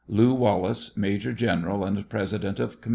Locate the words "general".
1.31-1.85